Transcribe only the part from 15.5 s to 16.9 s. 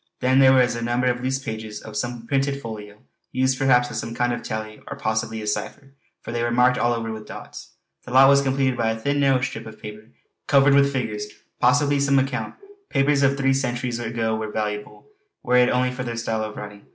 it only for their style of writing.